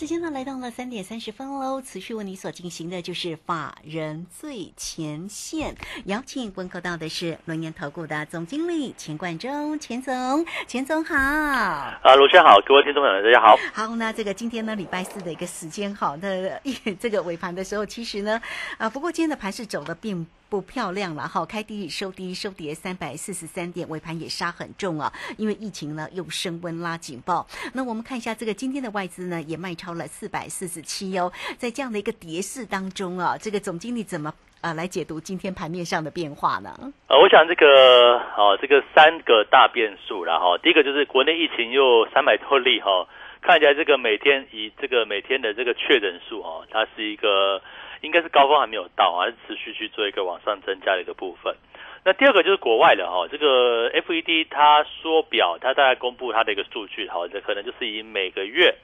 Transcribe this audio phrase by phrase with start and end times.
[0.00, 11.14] 时间呢来到了三点三十分喽，持续为你所进行的就是法人最前线，邀请问候到的是龙岩投顾的总经理钱冠中，钱总，钱总好。
[11.14, 13.58] 啊，卢轩好，各位听众朋友大家好。
[13.74, 16.58] 好，那这个今天呢礼拜四的一个时间，好，那
[16.98, 18.40] 这个尾盘的时候，其实呢，
[18.78, 20.26] 啊，不过今天的盘是走的并。
[20.50, 27.46] 不漂亮了哈，开低收低，收跌三百四十三点，尾盘也杀很重啊，因为疫情呢又升温拉警报。
[27.72, 36.70] 那我们看一下这个今天的外资呢也卖超了四百四十七哦，在这样的一个跌势当中啊，这个总经理怎么啊来解读今天盘面上的变化呢？
[37.08, 43.06] 呃，我想这个哦，这个三个大变数了哈，第一个就是国内疫情又三百多例哈，
[43.40, 47.62] 看起来这个每天以这个每天的这个确诊数哈，它是一个。
[48.02, 51.54] 应该是高峰还没有到，还是持续去做一个往上增加的一个部分。
[52.02, 58.74] 那第二个就是国外的哈，这个 FED 它缩表，它大概公布它的一个数据，哈，这可能就是以每个月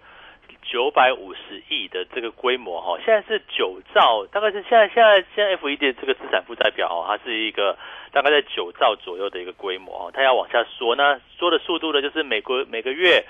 [0.62, 7.76] 九百五十亿的这个规模哈，现在是九兆，大概是现在现在现在 FED 这个资产负债表哈，它是一个
[8.12, 13.24] 大概在九兆左右的一个规模哈，它要往下缩呢，缩的速度呢就是美国每个月。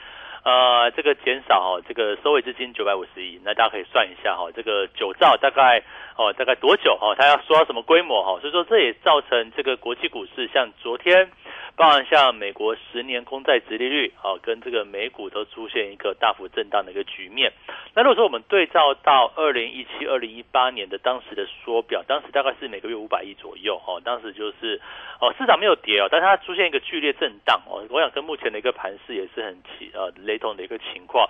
[0.45, 5.83] 呃，这个减少哦，这个收尾资金九百五十亿，那大家可以算一下哈，这个九兆大概
[6.17, 7.17] 哦，大概多久哦？
[7.19, 8.39] 它要缩到什么规模哈？
[8.41, 11.29] 所以说这也造成这个国际股市像昨天。
[11.77, 17.53] 包含像美国十年公债殖利率，哦，跟这个美股都出现一个大幅震荡的一个局面。
[17.95, 24.81] 那如果说我们对照到二零一七、二零一八年的当时的缩表，当时大概是每个月五百亿左右，哦，当时就是
[25.21, 31.29] 哦，市场没有跌哦，但是它出现一个剧烈震荡哦，我想跟目前的一个盘势也是很奇呃雷同的一个情况。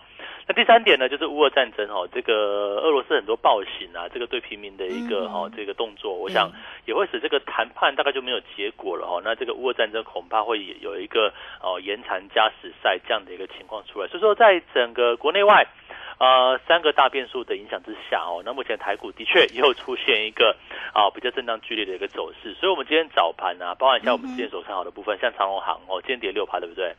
[0.49, 6.53] 那第三点呢，就是乌俄战争哦，这个俄罗斯很多暴行啊，这个对平民的一个哦这个动作，我想
[6.85, 9.21] 也会使这个谈判大概就没有结果了哦。
[9.25, 14.09] 那这个乌俄战争恐怕会有一个哦延长加时赛这样的一个情况出来。
[14.09, 15.67] 所以说，在整个国内外
[16.19, 20.57] 呃三个大变数的影响之下哦，那目前台股的确又出现一个
[20.93, 22.55] 啊比较震荡剧烈的一个走势。
[22.55, 26.95] 所以我们今天早盘啊，包含一下我们之前所看好的部分，像长隆行哦，今天跌六趴，对不对？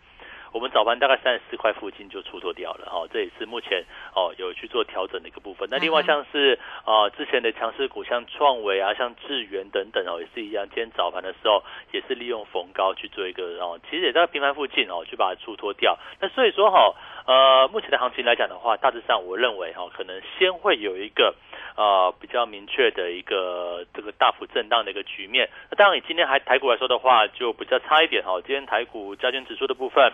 [0.51, 3.83] 我们早盘大概三十四块附近就出脱掉了哈，这也是目前
[4.15, 5.67] 哦有去做调整的一个部分。
[5.69, 10.65] 那另外像是啊之前的强势股，像创维啊、像智源等等哦，也是一样。
[10.67, 15.97] 今天早盘的时候也是利用逢高去做一个哦，其实也在平盘附近哦，去把它出脱掉。
[16.19, 21.35] 那所以说哈，呃，目前的行情来讲的话，大致上我认为哈，可能先会有一个
[21.77, 25.47] 啊比较明确的一个这个大幅震荡的一个局面。
[25.69, 28.41] 那当然，以今天还台股来说的话，就比较差一点哈。
[28.41, 30.11] 今天台股加权指数的部分。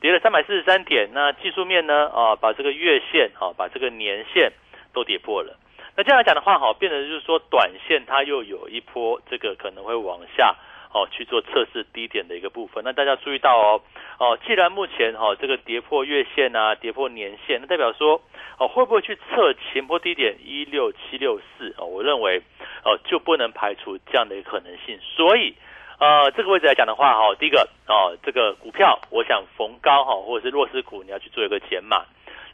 [0.00, 2.08] 跌了三百四十三点，那技术面呢？
[2.08, 4.50] 啊，把这个月线，啊，把这个年线
[4.92, 5.56] 都跌破了。
[5.96, 10.56] 那这样来讲的话，好，变得就是说，短线它又有一波这个可能会往下，
[10.92, 12.82] 哦，去做测试低点的一个部分。
[12.84, 13.80] 那大家注意到哦，
[14.18, 18.20] 哦，既然目前哈这个跌破月线啊，跌破年线，那代表说，
[18.58, 21.74] 哦，会不会去测前波低点一六七六四？
[21.78, 22.38] 哦，我认为，
[22.84, 24.98] 哦，就不能排除这样的一个可能性。
[25.16, 25.54] 所以。
[25.98, 32.02] 呃，这个位置来讲的话，哈，第一个哦，这个股票，我想逢高哈，或者是弱势股，你要去做一个减码。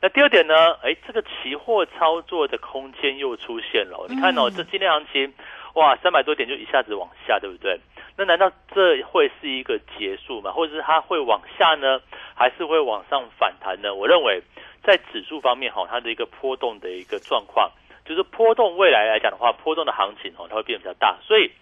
[0.03, 4.05] 那第二点呢，哎，这个期货操作的空间又出现了。
[4.11, 5.33] 你看哦，这今天行情，
[5.77, 7.81] 哇，三百多点就一下子往下，对不对？
[8.19, 10.53] 那难道这会是一个结束吗？
[10.53, 12.03] 或者是它会往下呢，
[12.35, 13.95] 还是会往上反弹呢？
[13.95, 14.43] 我认为
[14.83, 17.71] 在指数方面哈，它的一个波动的一个状况，
[18.05, 21.53] 就是波动未来来讲的话，波动的行情哦，它会变得比较大，所以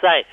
[0.00, 0.24] 在。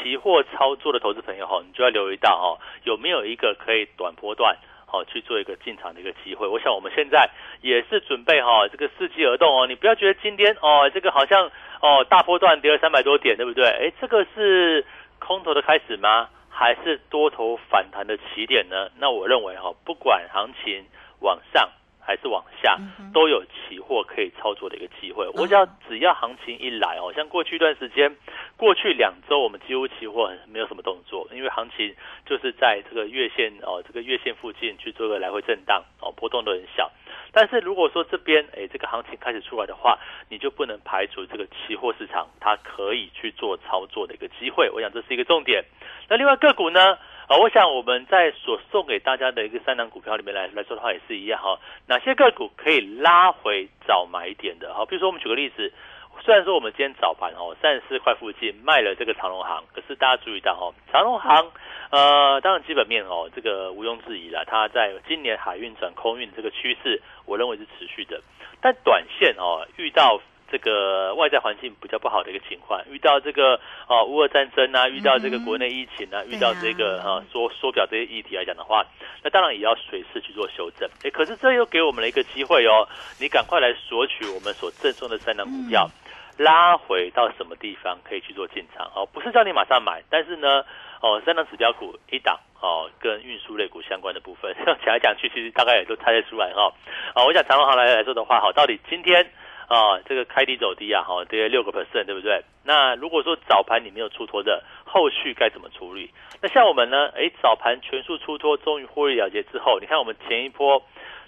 [0.00, 6.48] 期货操作的投资朋友哈，你就要留意到哈，有没有一个可以短波段好去做一个进场的一个机会？
[6.48, 7.28] 我想我们现在
[7.60, 9.66] 也是准备哈，这个伺机而动哦。
[9.66, 11.50] 你不要觉得今天哦，这个好像
[11.82, 13.66] 哦大波段跌了三百多点，对不对？
[13.66, 14.86] 哎，这个是
[15.18, 16.28] 空头的开始吗？
[16.48, 18.88] 还是多头反弹的起点呢？
[18.98, 20.84] 那我认为哈，不管行情
[21.20, 21.68] 往上。
[22.04, 22.78] 还是往下
[23.14, 25.28] 都有期货可以操作的一个机会。
[25.34, 28.14] 我想只要行情一来哦，像过去一段时间，
[28.56, 31.94] 过去两周我们几乎期货没有什么动作，因为行情
[32.26, 36.90] 就是在这个月线哦，这个月线附近去做个来回震荡哦，波动都很小。
[37.34, 44.68] 但是如果说这边哎这个行情开始出来的话，你就不能排除这个期货市场它可以去做操作的一个机会。
[44.70, 45.64] 我想这是一个重点。
[46.08, 46.98] 那另外个股呢？
[47.32, 51.58] 啊，我想我们在所送给大家的一个三档股票里面来来说的话，也是一样哈。
[51.86, 54.74] 哪些个股可以拉回早买点的？
[54.74, 55.72] 好，比如说我们举个例子，
[56.20, 61.50] 虽然说我们今天早盘哦三十四块附近卖了这个长隆行，可是大家注意到哦，长隆行
[61.90, 68.20] 呃当然基本面哦这个毋庸置疑了，它在今年海运转空运这个趋势，我认为是持续的，
[68.60, 70.20] 但短线哦遇到。
[70.52, 73.58] 这个外在环境比较不好的一个情况，遇到这个
[73.88, 78.84] 哦乌俄战争啊，遇到这个国内疫情啊，遇到这个哈缩缩表这些议题来讲的话，
[79.24, 80.86] 那当然也要随时去做修正。
[81.04, 82.86] 哎，可是这又给我们了一个机会哦，
[83.18, 85.88] 你赶快来索取我们所赠送的三档股票，
[86.36, 89.06] 拉回到什么地方可以去做进场哦？
[89.06, 90.62] 不是叫你马上买，但是呢
[91.00, 94.54] 哦，三档指标股一档哦，跟运输类股相关的部分，
[94.84, 96.70] 讲来讲去其实大概也都猜得出来哈。
[97.14, 99.32] 啊，我想长隆行来来说的话，好，到底今天。
[99.68, 102.42] 啊，这个开低走低啊，好，跌了六个 percent，对不对？
[102.64, 106.10] 那如果说早盘你没有出脱的，后续该怎么处理？
[106.40, 107.08] 那像我们呢？
[107.16, 110.82] 哎，早盘全数出脱，终于获利了结之后，你看我们前一波，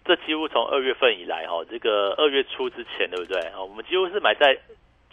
[0.05, 3.41] 这几乎从二月份以来，哈，这个二月初之前，对不对？
[3.51, 4.59] 啊，我们几乎是买在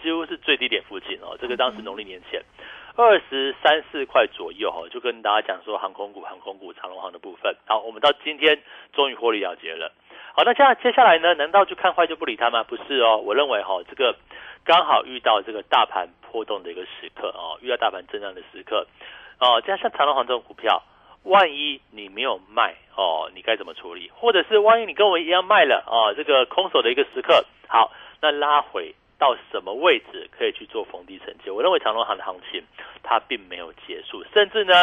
[0.02, 2.42] 几乎是最低点附近哦，这个当时农历年前
[2.98, 7.56] 二十三四块左右，哈，就跟大家讲说航空股、航空股、长龙航的部分。
[7.66, 8.62] 好，我们到今天
[8.94, 9.92] 终于获利了结了。
[10.34, 11.34] 好，那接接下来呢？
[11.36, 12.64] 难道就看坏就不理他吗？
[12.64, 14.16] 不是哦，我认为哈，这个
[14.64, 18.88] 刚好遇到这个大盘波动的一个时刻哦，遇到大盘震荡的时刻
[19.40, 20.82] 哦，加上长隆黄这种股票，
[21.24, 24.10] 万一你没有卖哦，你该怎么处理？
[24.16, 27.92] 或者是万一你跟我一样卖了哦，这个空手的一个时刻，好，
[28.22, 28.96] 那拉回。
[29.22, 31.52] 到什么位置可以去做逢低承接？
[31.52, 32.64] 我认为长隆行的行情
[33.04, 34.74] 它并没有结束，甚至呢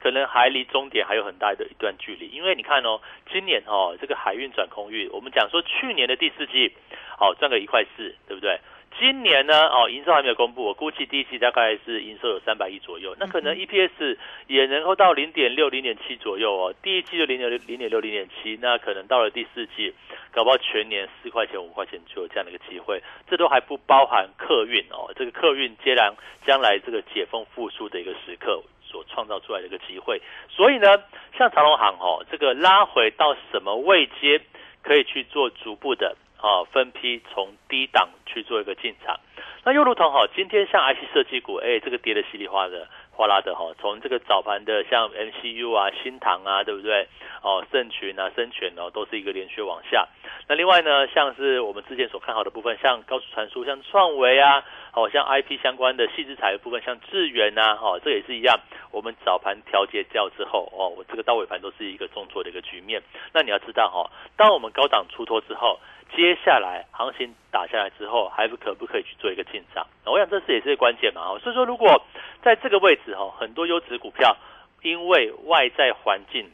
[0.00, 2.26] 可能还离终点还有很大的一段距离。
[2.26, 3.00] 因为你看哦，
[3.30, 6.72] 今年哦这个海运转空运，我们讲说去年的第四季，
[7.16, 8.58] 好赚个一块四，对不对？
[8.98, 16.74] 今年呢，哦，营收还没有公布，我估计第一季大概是营收有三百亿左右，那可能 EPS 也能够到零点六、零点七左右哦。
[16.80, 19.92] 第一季就零点六、零点六、零点七，那可能到了第四季，
[20.30, 23.02] 搞不好全年四块钱、五块钱就有这样的一个机会。
[23.28, 26.14] 这都还不包含客运哦，这个客运接然
[26.46, 30.22] 将来这个解封复苏的一个时刻所创造出来的一个机会。
[30.48, 30.86] 所以呢，
[31.36, 34.40] 像长隆行哦，这个拉回到什么位阶
[34.82, 36.16] 可以去做逐步的。
[36.44, 39.18] 啊，分批从低档去做一个进场，
[39.64, 47.08] 那又如同哈，今天像 IC 设计股，哎，这个跌的稀里哗的哗啦的哈，从这个早盘的像 MCU 啊、新唐啊，对不对？
[47.40, 50.06] 哦，盛群啊、深全哦，都是一个连续往下。
[50.46, 54.62] 那另外呢，像是我们之前所看好的部分，像高速传输、像创维啊，
[54.92, 58.60] 哦，像 IP 相关的细枝材的部分，像智源呐，哦，这也是一样。
[58.90, 63.02] 我们早盘调节掉之后，哦，我这个到尾盘都是一个重挫的一个局面。
[63.32, 65.80] 那你要知道哈，当我们高档出脱之后。
[66.16, 69.86] 接下来行情打下来之后，还可不可以去做一个进场？
[70.04, 72.04] 我想这是也是关键嘛，所以说如果
[72.42, 74.36] 在这个位置哈，很多优质股票
[74.82, 76.50] 因为外在环境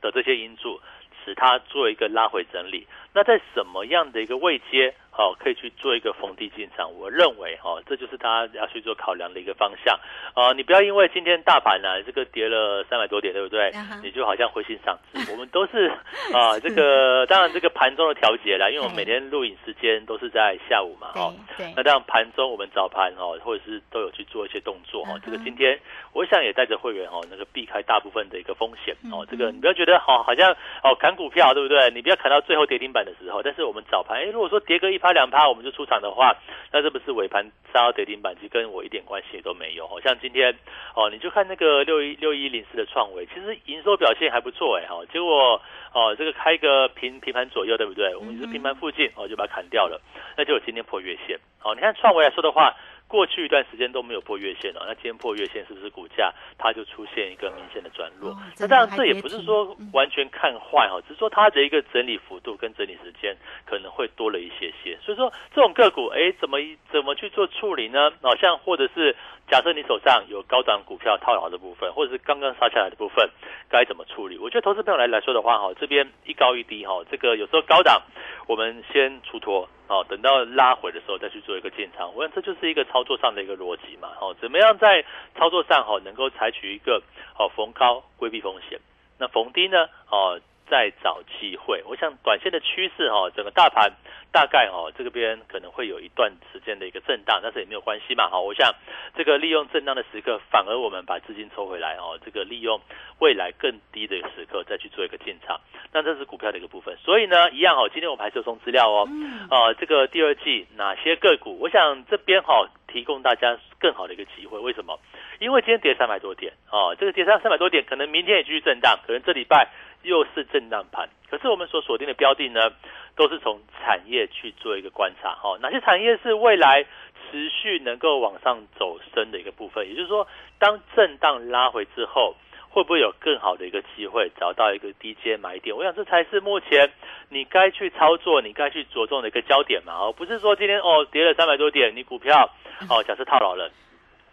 [0.00, 0.80] 的这些因素，
[1.24, 4.94] 使它做一个拉回整理，那在什么样的一个位阶？
[5.18, 9.98] 哦，可以去做一个逢低进场，我认为哦，这就是大家要去做考量的一个方向。
[10.34, 13.72] 呃，你不要因为今天大盘呢这个跌了三百多点，对不对？
[14.00, 15.18] 你就好像灰心丧志。
[15.32, 15.88] 我们都是
[16.32, 21.34] 啊，这个当然这个盘中的调节啦，因为我们每天录影时间都是在下午嘛，哦，
[21.74, 25.18] 那这样盘中我们早盘哦，或者是都有去做一些动作哦。
[25.24, 25.76] 这个今天
[26.12, 29.26] 我想也带着会员哦，那个避开大部分的一个风险哦。
[29.28, 30.52] 这个你不要觉得好，好像
[30.84, 31.90] 哦砍股票对不对？
[31.90, 33.42] 你不要砍到最后跌停板的时候。
[33.42, 35.07] 但是我们早盘，哎，如果说跌个一趴。
[35.12, 36.36] 两趴我们就出场的话，
[36.72, 39.84] 那这不是尾盘杀到跌停板，其实跟我一点关系都没有。
[39.86, 40.56] 哦，像今天
[40.94, 45.60] 哦，你就看那个六一六一零四的创维，其实营收表现还不错哎，哈，结果
[45.92, 48.14] 哦这个开个平平盘左右，对不对？
[48.16, 50.00] 我们是平盘附近，哦就把它砍掉了，
[50.36, 51.38] 那就今天破月线。
[51.62, 52.74] 哦，你看创维来说的话。
[53.08, 58.36] 过去一段时间都没有破月线了，那今天破月线是不是股价它就出现一个明显的转弱？
[58.58, 63.34] 那当然这也不是说完全看坏哈，只是说它的一个整理幅度跟整理时间
[63.64, 64.96] 可能会多了一些些。
[65.02, 66.58] 所以说这种个股，哎，怎么
[66.92, 68.12] 怎么去做处理呢？
[68.20, 69.16] 好像或者是
[69.50, 73.28] 假设你手上有高档股票套牢的部分，或者是刚刚杀下来的部分，
[73.68, 74.38] 该怎么处理？
[74.38, 78.02] 我觉得投资朋友来来说的话，哈，这边一高一低哈，这个有时候高档
[78.46, 79.68] 我们先出脱。
[79.88, 84.10] 哦，等到拉回的时候再去做一个建仓，我想这就是一个操作上的一个逻辑嘛。
[84.20, 85.02] 哦，怎么样在
[85.34, 87.02] 操作上哈能够采取一个
[87.38, 88.78] 哦逢高规避风险，
[89.18, 90.38] 那逢低呢哦
[90.70, 91.82] 再找机会。
[91.86, 93.92] 我想短线的趋势哈，整个大盘。
[94.30, 98.28] 大概哦，这个边可能会有一段时间的一个震荡，但是也没有关系嘛。
[98.28, 98.70] 好，我想
[99.16, 102.78] 这个利用震荡的时刻，反而我们把资金抽回来哦，这个利用
[103.20, 105.58] 未来更低的时刻再去做一个进场。
[105.94, 109.08] 那这是股票的一个部分，所以呢，一样哦，今天我们还是有送资料哦。
[109.50, 111.58] 呃，这个第二季哪些个股？
[111.58, 114.58] 我想这边哈提供大家更好的一个机会。
[114.58, 115.00] 为什么？
[115.40, 119.70] 因为今天跌三百多点哦，这个跌三三百多点，可能明天也继续震荡，可能这礼拜
[120.02, 121.08] 又是震荡盘。
[121.30, 122.72] 可是我们所锁定的标的呢，
[123.16, 126.84] 都是从产业去做一个观察，哈，哪些产业是未来
[127.30, 129.88] 持续能够往上走升的一个部分？
[129.88, 130.26] 也就是说，
[130.58, 132.34] 当震荡拉回之后。
[132.70, 135.74] 会不会有更好的一个机会找到一个低阶买点？
[135.74, 136.92] 我想这才是目前
[137.30, 139.94] 你该去操作、你该去着重的一个焦点嘛。
[139.94, 142.50] 哦，不是说今天哦跌了三百多点，你股票
[142.90, 143.70] 哦假设套牢了，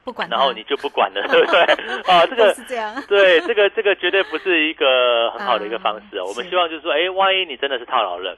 [0.05, 1.59] 不管，然后你就不管了， 对不对？
[2.05, 6.21] 啊，这个是这样， 对，这个这个绝对不是一个很好的一个方式。
[6.21, 8.37] 我们希望就是说，哎，万一你真的是套牢了，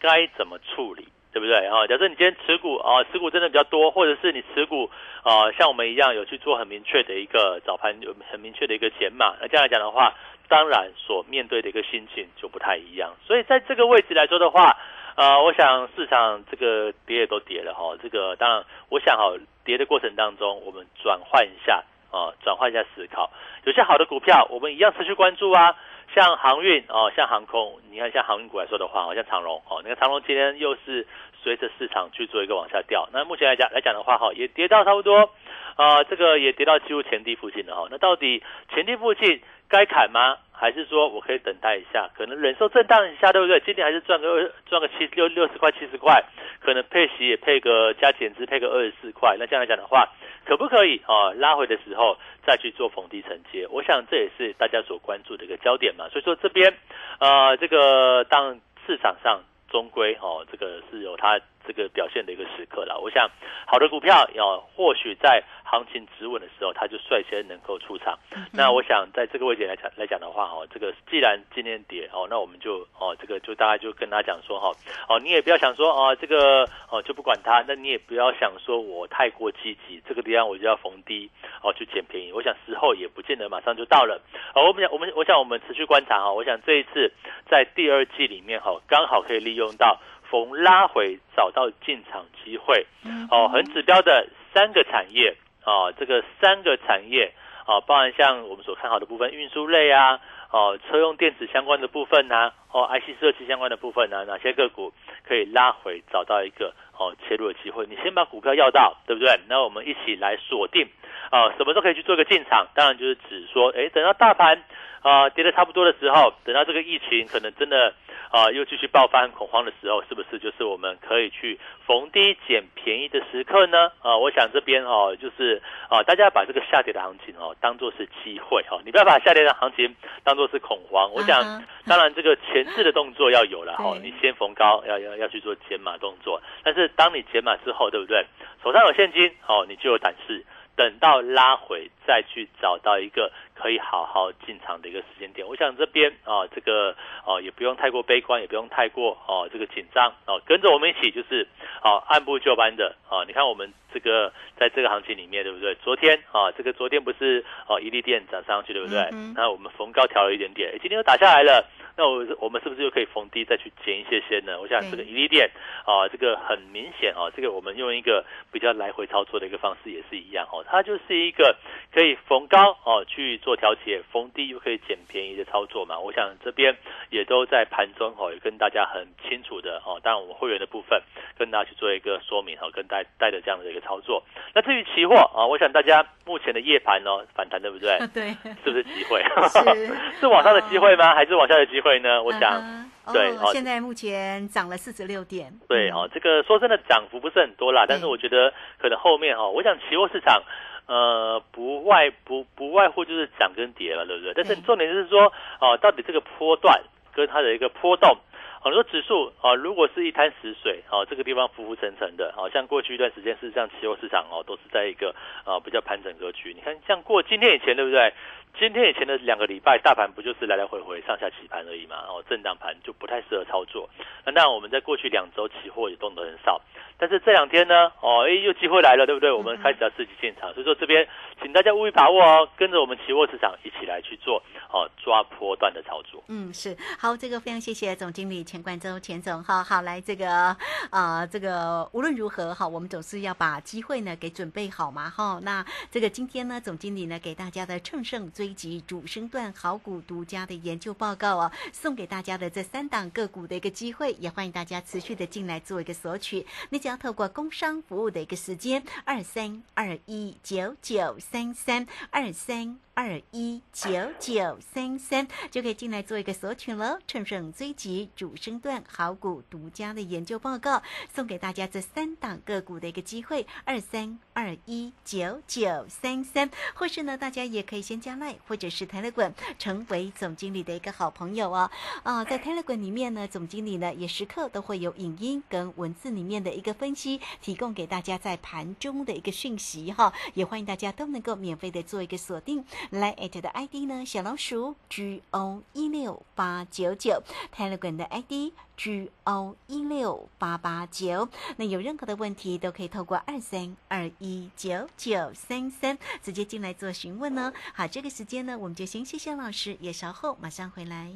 [0.00, 1.06] 该怎么处理？
[1.32, 1.66] 对不对？
[1.66, 4.90] 啊，假设你今天持股啊，持股真的比较多，或者是你持股
[5.22, 10.14] 啊，像我们一样有去做很明确的一个早盘有很明确的一个减码，那这样来讲的话，
[10.48, 13.14] 当然所面对的一个心情就不太一样。
[13.26, 14.76] 所以在这个位置来说的话，
[15.14, 17.96] 呃，我想市场这个跌也都跌了哈。
[18.02, 19.32] 这个当然，我想哈，
[19.64, 23.30] 跌的过程当中，我们转换一下啊，转换一下思考，
[23.64, 25.76] 有些好的股票，我们一样持续关注啊。
[26.14, 31.06] 像航运哦，像航空，你看像航运股来说的话，好像长龙哦，你看长龙今天又是
[31.42, 33.08] 随着市场去做一个往下掉。
[33.14, 35.30] 那目前来讲来讲的话，哈，也跌到差不多，
[35.76, 37.88] 啊，这个也跌到几乎前低附近了哈。
[37.90, 38.42] 那到底
[38.74, 40.36] 前低附近该砍吗？
[40.62, 43.58] 还是说我可以等待一下，可能忍受震荡一下，对不对？
[43.66, 46.22] 今天还是赚个赚个七六六十块七十块，
[46.60, 49.34] 可能配息也配个加减资配个二十四块。
[49.40, 50.08] 那这样来讲的话，
[50.46, 51.34] 可不可以啊？
[51.34, 52.16] 拉回的时候
[52.46, 56.08] 再去做逢低承接，我想这也是大家所关注的一个焦点嘛。
[56.10, 56.72] 所以说这边
[57.18, 61.40] 呃，这个当市场上终归哦，这个是有它。
[61.66, 63.28] 这个表现的一个时刻了，我想
[63.66, 68.18] 好的股票要或许在行情止稳的时候，它就率先能够出场。
[68.52, 74.70] 那我想在这个位置来讲来讲的话，哦，这个既然今天跌哦，那我们就哦，这个就大家就跟他讲说哈，
[75.08, 81.30] 哦，你也不要想说哦，这个哦就不管它，那你也不要想说我太过积极，这个地方我就要逢低
[81.62, 82.32] 哦去捡便宜。
[82.32, 84.20] 我想时候也不见得马上就到了。
[84.54, 87.10] 哦，我们想我们我想我们持续观察哈，我想这一次
[87.48, 89.98] 在第二季里面哈，刚好可以利用到。
[90.32, 92.86] 逢拉回找到进场机会，
[93.30, 97.34] 哦，很指标的三个产业啊，这个三个产业
[97.66, 100.18] 啊，包含像我们所看好的部分，运输类啊，
[100.50, 104.94] 哦，车用电子相关的部分呐，哦，IC 设计相关的部分呢，哪些个股
[105.28, 107.84] 可以拉回找到一个哦切入的机会？
[107.86, 109.38] 你先把股票要到，对不对？
[109.50, 110.88] 那我们一起来锁定
[111.30, 112.68] 啊，什么时候可以去做一个进场？
[112.74, 114.64] 当然就是指说，哎，等到大盘
[115.02, 117.92] 啊跌的差不多的时候，等到这个疫情可能真的。
[118.32, 123.92] 啊，又继续爆发恐慌的时候，是不是就是我们可以去逢低捡便宜的时刻呢？
[124.00, 125.60] 啊，我想这边哦，就是
[125.90, 131.12] 啊，大家把这个下跌的行情哦当做是机会哦，你不要把下跌的行情当做是恐慌。
[131.12, 138.24] 我想，当然这个前置的动作要有了哈，你先逢高要要要去做减码动作，但是当你减码之后，对不对？
[138.64, 140.42] 手上有现金哦，你就有胆识。
[140.74, 151.46] 等到拉回再去找到一个可以好好进场的一个时间点，我想这边啊，这个哦也不用太过悲观，也不用太过哦这个紧张哦，跟着我们一起就是
[151.82, 155.74] 哦按部就班的啊，你看我们这个在这个行情里面对不对？
[155.76, 159.08] 昨天啊这个昨天不是哦一粒电涨上去对不对？
[159.34, 161.64] 那我们逢高调了一点点，今天又打下来了。
[162.02, 164.60] 那我我们是不是又可以逢低再去减一些些呢？
[164.60, 165.48] 我想这个一利店
[165.86, 171.54] 啊，这个很明显啊，这个我们用一个比较来回操作的一个方式也是一样哦，它就是一个
[171.94, 175.96] 可以逢高哦去做调节，逢低又可以捡便宜的操作嘛。
[175.96, 176.76] 我想这边
[177.10, 181.00] 也都在盘中哦，也跟大家很清楚的哦，当然我们会员的部分
[181.38, 184.20] 跟大家去做一个说明哈，跟带带着这样的一个操作。
[184.52, 187.96] 那至于期货啊，我想大家目前的夜盘哦反弹对不对？
[188.12, 188.30] 对，
[188.64, 189.22] 是不是机会？
[189.52, 191.14] 是 是往上的机会吗？
[191.14, 191.91] 还是往下的机会？
[191.92, 192.22] 会呢？
[192.22, 195.52] 我想，对，现在目前涨了四十六点。
[195.68, 200.42] 对，哦，这个说真的，涨幅不是很多啦，但是我觉得可能后面哈，我想期货市场，
[200.86, 204.32] 呃，不外不不外乎就是涨跟跌了，对不对？
[204.34, 205.30] 但是重点就是说，
[205.60, 206.80] 哦，到底这个波段
[207.14, 208.16] 跟它的一个波动。
[208.64, 215.12] 很多指数啊，如果是一滩死水啊，这个地方浮浮沉沉的，好像过去一段时间，事实上期货市场哦，都是在一个
[215.44, 216.54] 啊比较盘整格局。
[216.54, 218.14] 你看，像过今天以前，对不对？
[218.58, 221.96] 今天以前的两个礼拜，大盘不就是来来回回上下起盘而已嘛？
[222.06, 223.88] 哦，震荡盘就不太适合操作。
[224.24, 226.60] 那当然，我们在过去两周期货也动得很少，
[226.96, 229.32] 但是这两天呢，哦，哎，又机会来了，对不对？
[229.32, 231.08] 我们开始要刺激进场，所以说这边
[231.40, 234.40] 请大家务必把握哦，跟着我们期货市场一起来去做
[234.70, 236.22] 哦抓波段的操作。
[236.28, 238.44] 嗯，是好，这个非常谢谢总经理。
[238.44, 240.56] 钱冠洲，钱总，哈好来这个
[240.90, 245.40] 啊，这个无论如何哈，我们总是要把机会呢给准备好嘛哈。
[245.42, 256.44] 那这个今天呢，总经理呢给大家的乘胜追追击主升段好股独家的研究报告哦，送给大家的这三档个股的一个机会，也欢迎大家持续的进来做一个索取。
[256.70, 262.80] 你只要透过工商服务的一个时间，二三二一九九三三二三。
[262.94, 266.98] 二一九九三三，就可以进来做一个索取了。
[267.06, 270.82] 乘胜追击主升段好股独家的研究报告，
[271.12, 281.70] 送给大家这三档个股的一个机会，二三二一九九三三，或是呢，大家也可以先加赖或者是 Telegram 成为总经理的一个好朋友哦。
[282.02, 292.62] 啊，在 Telegram 里面呢，总经理呢也时刻都会有影音跟文字里面的一个分析，提供给大家在盘中的一个讯息哈，也欢迎大家都能够免费的做一个锁定。
[292.90, 297.22] 来 at 的 ID 呢，小老鼠 G O 一六八九九
[297.54, 301.28] ，Telegram 的 ID G O 一六八八九。
[301.56, 307.52] 那有任何的问题都可以透过二三二一九九三三直接进来做询问呢。
[307.74, 311.12] 好，这个时间呢，我们就先谢谢老师，也稍后马上回来。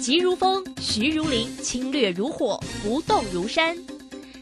[0.00, 3.76] 急如风，徐如林，侵略如火，不动如山。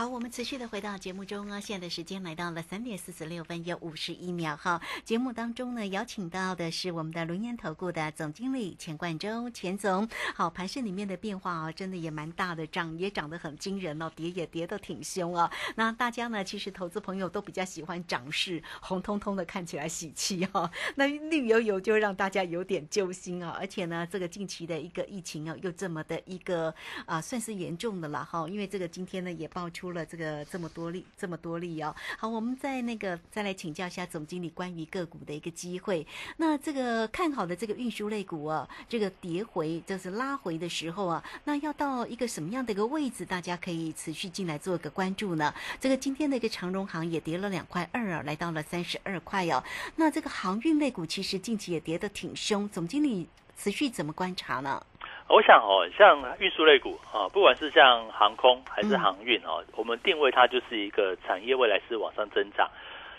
[0.00, 4.80] 好，我们持续的回到节目中啊，现在的时间来到了三点四十六分有五十一秒哈。
[5.04, 10.08] 节目当中呢，邀请到的是我们的轮研投顾的总经理钱冠洲钱总。
[10.34, 15.52] 好，盘市里面的变化啊，真的也蛮大的，涨也涨得很惊人哦，跌也跌得挺凶啊。
[15.74, 20.70] 那大家呢，其实投资朋友都比较喜欢涨势红彤彤的，看起来喜气哈。
[20.94, 23.54] 那绿油油就让大家有点揪心啊。
[23.60, 28.48] 而且呢，这个近期的一个疫情啊，又这么的一个啊，算是严重的了哈。
[28.48, 29.89] 因为这个今天呢，也爆出。
[29.92, 31.94] 了这个这么多例，这么多例哦。
[32.18, 36.06] 好，我们再那个再来请教一下总经理关于个股的一个机会。
[36.36, 45.54] 那这个看好的这个运输类股啊，这个跌回就是拉回的时候啊，那要到一个什么样的一个位置，大家可以持续进来做一个关注呢？
[45.80, 49.62] 这个今天的一个长荣行也跌了两块二啊，来到了三十二块哦。
[49.96, 54.82] 那这个航运类股其实近期也跌得挺凶，总经理持续怎么观察呢？
[55.30, 62.68] 我想哦，像运输类股啊，不管是像航空还是航运哦，我们定位它就是一个产业未来是往上增长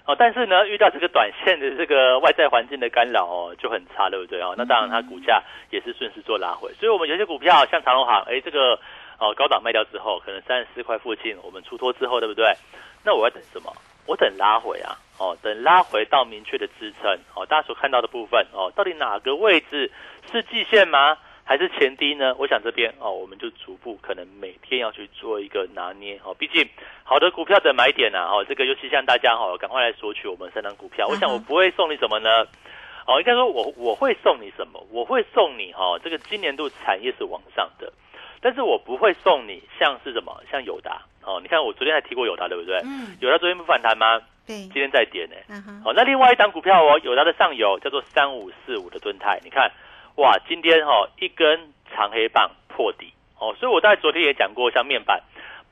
[0.06, 0.14] 哦。
[0.20, 4.54] 但是呢，遇到这个短线的这个外在环境的干扰哦，就很差，对不对哦？
[4.58, 6.70] 那当然它股价也是顺势做拉回。
[6.74, 8.78] 所以我们有些股票像长隆行，哎，这个
[9.18, 12.54] 哦高档卖掉之后，可能三十四块附近我们出脱之后，对不对？
[13.06, 13.72] 那我要等什么？
[14.06, 17.46] 我等拉回啊，哦，等拉回到明确的支撑哦。
[17.46, 19.90] 大家所看到的部分哦，到底哪个位置
[20.30, 21.18] 是季线吗？
[21.44, 22.34] 还是前低呢？
[22.38, 26.34] 我想这边哦，我们就逐步可能每天要去做一个拿捏哦。
[26.34, 26.66] 毕竟
[27.04, 31.08] 好的股票的买点呐，哦，这个尤其像大家哦，赶快来索取我们三张股票。
[31.10, 32.30] 我想我不会送你什么呢？
[33.06, 34.82] 哦，应该说我我会送你什么？
[34.92, 37.92] 我会送你哈，这个今年度产业是往上的，
[38.40, 41.40] 但是我不会送你像是什么，像友达哦。
[41.42, 42.78] 你看我昨天还提过友达，对不对？
[42.86, 43.18] 嗯。
[43.20, 44.22] 友达昨天不反弹吗？
[44.48, 44.56] 对。
[44.56, 45.36] 今天再跌呢。
[45.50, 45.82] 嗯哼。
[45.84, 49.70] 好，那另外一档股票哦，友达的上游叫做三五四五的盾泰，你看。
[50.16, 55.22] 哇，今天哈一根长黑棒破底哦，所以我在昨天也讲过，像面板，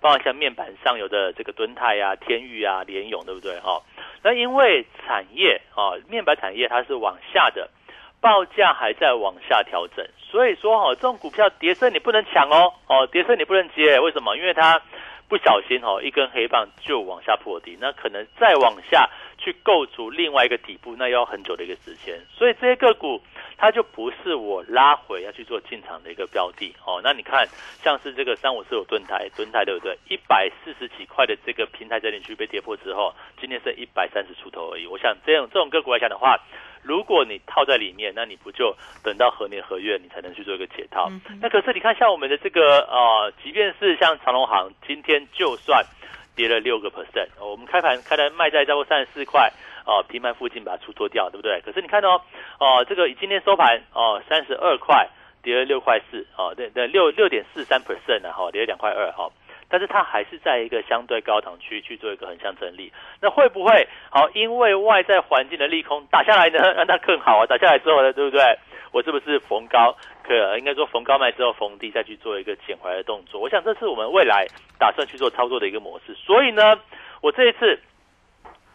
[0.02, 3.82] 包括像面板上游的这个敦泰啊、天域啊、联勇，对不对哈？
[4.24, 7.70] 那因为产业啊，面板产业它是往下的，
[8.22, 14.36] 报价还在往下调整，所以说哈，这种股票跌升你不能抢哦，哦跌升你不能接，为什么？
[14.36, 14.82] 因为它
[15.28, 19.08] 不小心哈一根黑棒就往下破底，那可能再往下
[19.40, 23.20] 去构筑另外一个底部，那要很久的一个时间，所以这些个股。
[23.62, 27.02] 它就不是我拉回要去做进场的一个标的哦。
[27.04, 27.46] 那你看，
[27.84, 29.98] 像是这个三五四五盾台，盾台对不对？
[30.08, 34.88] 一百四十几块的这个平台整理区被跌破之后，今天是一百三十出头而已。
[34.88, 36.40] 我想这样这种个股来讲的话，
[36.82, 38.74] 如果你套在里面，那你不就
[39.04, 41.12] 等到何年何月你才能去做一个解套？
[41.42, 45.86] 那可是你看，像我们的这个呃，即便是像长隆行，今天就算
[46.40, 49.52] 跌了六个 percent，我们开盘开的卖在超过三十四块。
[49.86, 51.60] 哦，平盘附近把它出脱掉，对不对？
[51.66, 52.22] 可是你看哦，
[52.60, 55.10] 哦，这个今天收盘哦，三十二块，
[55.42, 59.30] 跌了六块四，哦，对对，六六点四三 percent 呢，哈，跌了两块二，哈。
[59.70, 64.28] 但是它还是在一个相对高档区去做一个横向整理，那会不会好？
[64.32, 67.46] 因为外在环境的利空打下来呢， 让它更好啊！
[67.46, 68.42] 打下来之后呢，对不对？
[68.92, 73.40] 我是不是逢高可应该说逢高卖之后逢低再去做一个捡回来的动作？
[73.40, 74.48] 我想这是我们未来
[74.80, 76.16] 打算去做操作的一个模式。
[76.16, 76.80] 所以呢，
[77.22, 77.80] 我这一次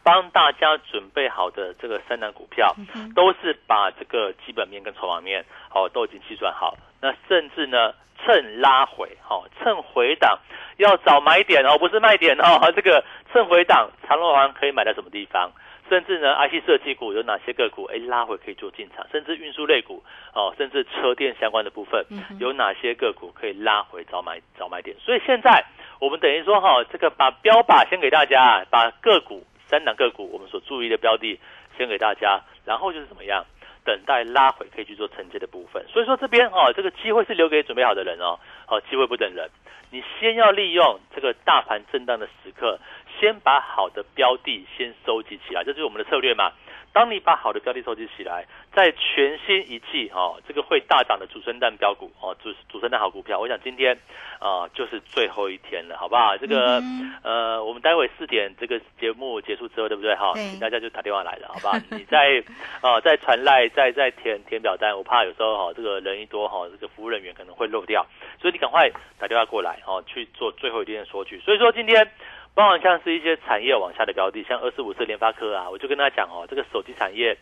[0.04, 2.72] 帮大家准备好的这个三档股票，
[3.16, 7.92] 都是把这个基本面跟筹码面好都已经计算好，那甚至呢。
[8.24, 10.38] 趁拉回，好，趁回档
[10.78, 12.58] 要找买点哦，不是卖点哦。
[12.74, 15.50] 这个趁回档，长隆行可以买在什么地方？
[15.90, 17.84] 甚至呢，IC 设计股有哪些个股？
[17.92, 22.02] 哎，拉回可以做进场，甚至运输类股哦，甚至车电相关的部分，
[22.38, 24.96] 有哪些个股可以拉回找买找买点？
[25.00, 25.62] 所以现在
[26.00, 31.38] 我们等于说哈，这个把标靶先给大家，把个股三档个股我们所注意的标的
[31.76, 33.44] 先给大家，然后就是怎么样？
[33.85, 39.51] 等待拉回可以去做承接的部分，所以说这边哦，这个机会是留给准备好的人哦，好机会不等人，
[39.90, 42.79] 你先要利用这个大盘震荡的时刻，
[43.20, 46.53] 先把好的标的先收集起来，这就是我们的策略嘛。
[46.94, 53.98] 当你把好的标的收集起来，在全新一季哦，这个会大涨的主升蛋标股哦，主主升蛋好股票，我想今天
[54.38, 56.37] 啊就是最后一天了，好不好？
[56.38, 56.80] 这个
[57.24, 60.14] 呃，我们待会四点这个节目结束之后，对不对？
[60.14, 61.76] 哈，请大家就打电话来了，好不好？
[61.90, 62.40] 你在
[62.80, 68.07] 啊在传赖，在在填填表单，我怕有时候哈这个人一多哈，这个服务人员可能会漏掉，
[68.40, 71.40] 所以你赶快打电话过来哦，去做最后一天的索取。
[71.40, 72.09] 所以说今天。
[72.54, 77.36] 包含像是一些产业往下的标的，像二四五四联发科啊，我就跟他讲哦，这个手机产业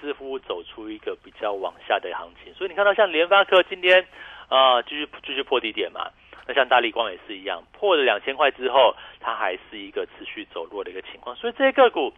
[0.00, 4.06] 似乎走出一个比较往下的行情，所以你看到像联发科今天
[4.48, 6.10] 啊继续继续破低点嘛，
[6.46, 12.12] 那像大力光也是一样，破了两千块之后，它还是一个持续走弱的一个情况，所以这些个股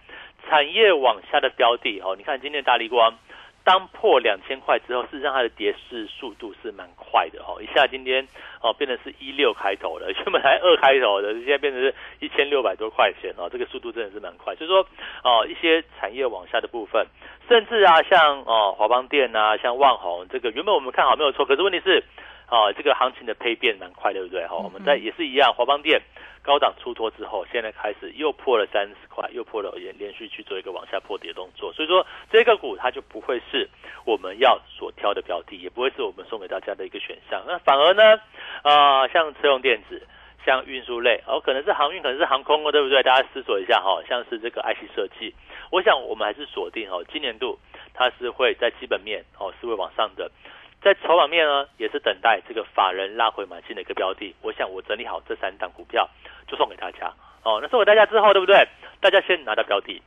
[0.48, 3.14] 产业往下的标的哦，你看今天大力光。
[3.64, 8.26] 当破两千块之后，事实上它的跌势速度是蛮快的哦，一下今天
[8.62, 14.54] 哦变成是一六开头的， 原本还二开头的，现在变成是一千六百多块钱哦，这个速度真的是蛮快。
[14.56, 14.86] 所以说
[15.22, 17.06] 哦，一些产业往下的部分，
[17.48, 22.02] 甚至啊像哦华邦电啊，像万宏，这个原本我们看好没有错，可是问题是
[22.50, 24.46] 哦这个行情的胚变蛮快，对不对？
[24.46, 26.00] 哈，我们在也是一样，华邦电。
[26.42, 33.68] 高档出脱之后，现在开始又破了三十块，又破了连连续去做一个往下破底的动作，所以说这个股它就不会是
[34.06, 37.44] 我们要所挑的标的，也不会是我们送给大家的一个选项。
[37.46, 38.18] 那反而呢，
[38.62, 40.02] 啊，像车用电子、
[40.46, 43.02] 像运输类，哦，可能是航运，可能是航空哦，对不对？
[43.02, 45.34] 大家思索一下哈，像是这个 IC 设计，
[45.70, 47.58] 我想我们还是锁定哦，今年度
[47.92, 50.30] 它是会在基本面哦是会往上的。
[50.82, 54.34] 在筹码面呢，也是等待这个法人拉回买进的一个标的。
[54.40, 56.08] 我想我整理好这三档股票，
[56.46, 57.12] 就送给大家
[57.42, 57.58] 哦。
[57.60, 58.66] 那送给大家之后，对不对？
[59.00, 60.00] 大家先拿到标的，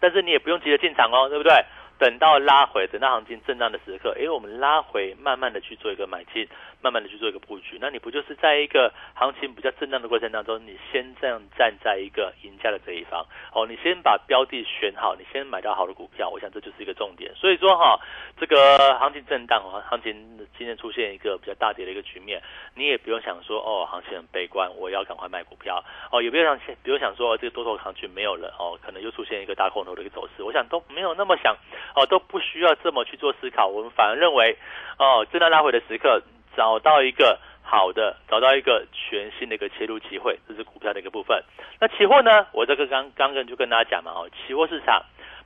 [0.00, 1.52] 但是你也不用急着进场哦，对不对？
[1.98, 6.48] 等到拉回，等到行情震荡的时刻，哎，我们拉回，慢慢的去做一个买进，
[6.82, 7.78] 慢慢的去做一个布局。
[7.80, 17.32] 那你不就是在一个行情比较震荡的过程当中，你先这样站在一个赢家的这一方哦，你先把标的选好，你先买到好的股票，我想这就是一个重点。
[17.34, 18.00] 所以说哈，
[18.38, 20.14] 这个行情震荡哦，行情
[20.58, 22.42] 今天出现一个比较大跌的一个局面，
[22.74, 31.56] 你也不用想说哦，行情很悲观，我要赶快卖股票哦，也不用想，比如想说这个多头行情没有了哦，可能又出现一个大空头的一个走势，我想都没有那么想。
[31.94, 34.56] 哦，都不需要这么去做思考，我们反而认为，
[34.98, 36.22] 哦，震荡拉回的时刻，
[36.56, 41.42] 找到一个好的，找到一个全新的一个切入机会，这是股票的一个部分。
[41.80, 42.46] 那期货呢？
[42.52, 45.02] 我这个刚刚跟就跟大家讲嘛，哦，期货市场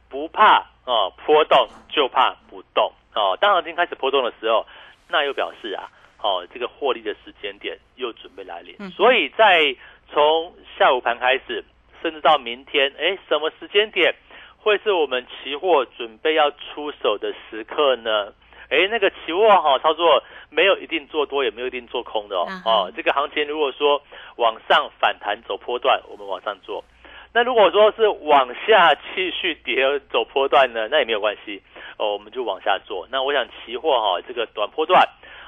[0.08, 3.36] 不怕哦波动，就怕不动哦。
[3.40, 4.66] 当行情开始波动的时候，
[5.08, 5.88] 那又表示啊，
[6.22, 8.76] 哦，这个获利的时间点又准备来临。
[8.90, 9.76] 所以在
[10.12, 11.64] 从下午盘开始，
[12.02, 14.14] 甚至到明天，哎，什么时间点？
[14.58, 18.32] 会是我们期货准备要出手的时刻呢？
[18.68, 22.46] 哎，那个期货哈操作没有一定做多，也没有一定做空的哦。
[22.64, 24.02] 哦，这个行情如果说
[24.36, 26.82] 往上反弹走波段，我们往上做；
[27.32, 31.62] 那如果说是往下继续跌走波段呢，那也没有关系
[31.98, 33.06] 哦，我们就往下做。
[33.10, 35.02] 那我想期货哈这个短波段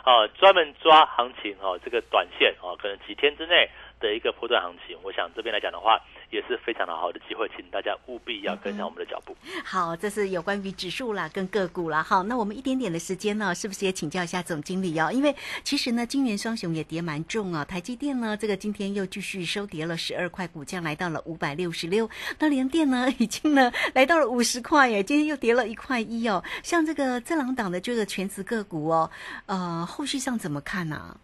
[0.04, 3.68] 啊，专门抓行情哦，这个短线哦，可能几天之内
[4.00, 6.00] 的一个波段行情，我想这边来讲的话。
[6.30, 9.34] 也是非常的好的机会，请大家务必要跟上我们的脚步。
[9.64, 12.02] 好，这是有关于指数啦，跟个股啦。
[12.02, 15.10] 好，那我们一点点的时间呢，是不是也请教一下总经理哦？
[15.10, 15.34] 因为
[15.64, 17.64] 其实呢，今年双雄也跌蛮重啊。
[17.64, 22.06] 台积电呢，这个今天又继续收跌了十二块，股价来到了五百六十六。
[22.38, 26.44] 那联电呢，已经呢来到了五十块耶，今天又跌了一块一哦。
[26.62, 29.10] 像这个正朗档的这个全职个股哦，
[29.46, 31.18] 呃，后续上怎么看呢？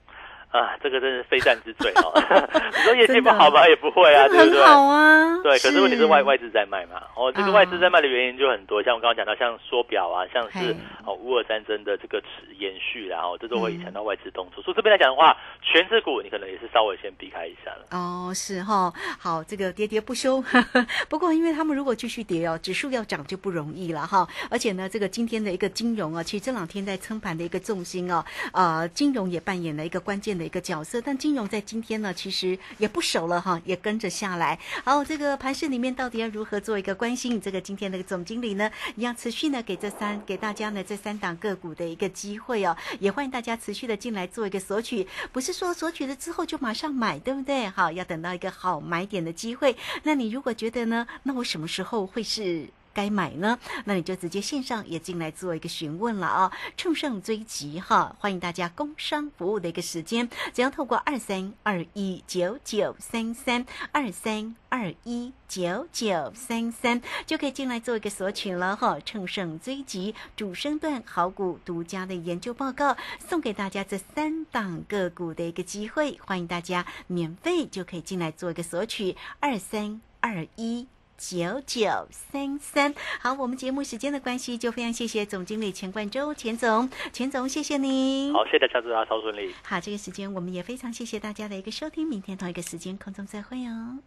[0.83, 2.13] 这个真是非战之罪哦。
[2.77, 3.67] 你说业绩不好吧？
[3.69, 4.61] 也不会啊，对不对？
[4.61, 5.39] 很好啊。
[5.43, 7.03] 对，可是问题是外外资在卖嘛。
[7.17, 12.23] 哦，这个外资在卖的原因就很多，像我刚刚讲到，像缩表啊，像是哦乌尔战争的这个
[12.59, 14.63] 延续，然后这都会影响到外资动作。
[14.63, 17.87] 所以这边来讲的话，全指股你可能也是稍微先避开一下了。
[17.91, 20.43] 哦，是哈，好，这个跌跌不休。
[21.11, 24.27] 不过因为他们如果继续跌哦，指数要涨就不容易了哈。
[24.51, 30.44] 而且呢，这个今天的一个金融啊，其实这两天在撑盘的一个重心哦，呃，金融也扮演了一个关键的。
[30.45, 34.59] 一个角色，但金融在今天呢，其实也不熟了哈，也跟着下来。
[34.85, 37.41] 好，这个盘市里面到底要如何做一个关心？
[37.41, 47.69] 这个今天那个总经理呢，一样持续呢给这三给大家呢这三档个股的一个机会哦，也欢迎大家持续的进来做一个索取，不是说索取了之后就马上买，对不对？
[47.69, 49.77] 好，要等到一个好买点的机会。
[50.03, 52.69] 那你如果觉得呢，那我什么时候会是？
[52.95, 53.59] 该买呢？
[53.85, 56.53] 那你就直接线上也进来做一个询问了啊！
[56.77, 68.99] 乘胜追击哈，欢迎大家工商服务的一个时间，只要透过二三二一九九三三二三二一九九三三就可以进来做一个索取了哈！
[69.05, 80.87] 乘胜追击主升段好股独家的研究报告送给大家这三档个股的一个机会，欢迎大家免费就可以进来做一个索取二三二一。
[81.27, 88.31] 九九三三，好，我们节目时间的关系，就非常谢谢总经理钱冠周，钱总，钱总，谢谢您。
[88.35, 89.51] 好，谢谢大家，祝大家超顺利。
[89.63, 93.99] 好，这个时间我们也非常谢谢大家的一个收听，明天同一个时间空中再会哦。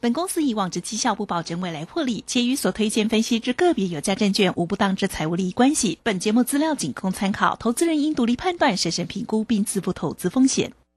[0.00, 5.98] 本公司以往之绩效不保证未来获利，且与所推荐分析之个别有价证券无不当之财务利益关系。
[6.02, 10.72] 本节目资料仅供参考，投资人应独立判断、审慎评估并自负投资风险。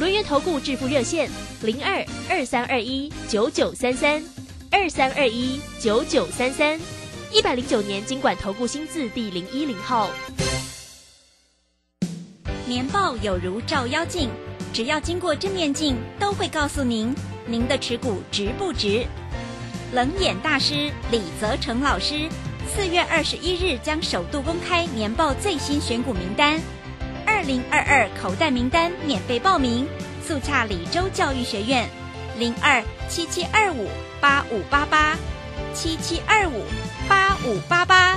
[0.00, 1.30] 轮源投顾致富热线
[1.62, 4.20] 零二二三二一九九三三
[4.68, 6.80] 二三二一九九三三
[7.32, 10.10] 一百零九年经管投顾新字第零一零号。
[12.66, 14.28] 年报有如照妖镜，
[14.72, 17.14] 只要经过正面镜，都会告诉您
[17.46, 19.06] 您的持股值不值。
[19.92, 22.28] 冷眼大师李泽成老师
[22.74, 26.60] 四月二十一日将首度公开年报最新选股名单。
[27.34, 29.88] 二零二二口袋名单免费报名，
[30.24, 31.84] 速洽李州教育学院，
[32.38, 33.88] 零二七七二五
[34.20, 35.16] 八五八八
[35.74, 36.62] 七七二五
[37.08, 38.16] 八五八八。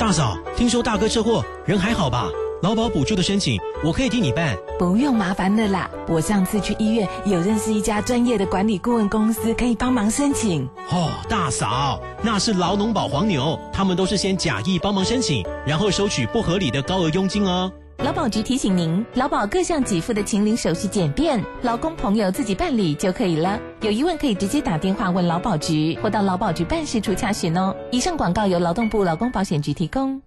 [0.00, 2.26] 大嫂，听说大哥车祸，人还好吧？
[2.62, 5.90] 劳保补助的申请，我可以替你办，不用麻烦的啦。
[6.08, 10.66] 我上次去医院有认识一家专业的管理顾问公司，可以帮忙申请。
[10.90, 17.70] 哦，大嫂，那是劳农保黄牛，他们都是先假意帮忙申请，然后收取不合理的高额佣金哦。
[18.02, 23.60] 劳保局提醒您，劳保各项给付的请领手续简便，劳工朋友自己办理就可以了。
[23.82, 27.76] 有疑问可以直接打电话问劳保局，或到劳保局办事处查询哦。
[27.90, 30.20] 以上广告由劳动部劳工保险局提供。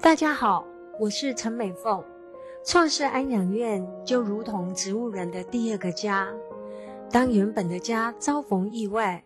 [0.00, 0.64] 大家好，
[1.00, 2.00] 我是陈美凤。
[2.64, 6.28] 创世安养院就如同植物人的第二个家。
[7.10, 9.20] 当原本的家遭逢意外，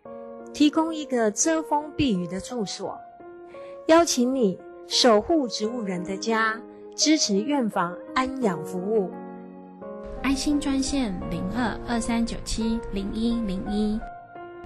[0.54, 2.98] 提供一个遮风避雨的住所，
[3.88, 6.56] 邀请你守护植物人的家，
[6.94, 9.10] 支持院房安养服务。
[10.22, 13.98] 安心专线零二二三九七零一零一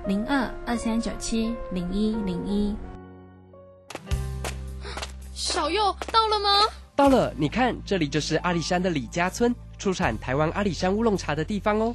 [0.07, 2.77] 零二二三九七零一零一。
[5.33, 6.67] 小右到了吗？
[6.95, 11.95] 到了，你看，这里就是阿里山的李家村，出产台湾阿里山乌龙茶的地方哦。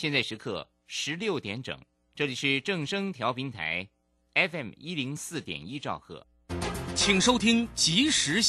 [0.00, 1.78] 现在时刻十六点整，
[2.14, 3.86] 这里是正声调频台
[4.32, 6.26] ，FM 一零四点一兆赫，
[6.94, 8.40] 请收听即时。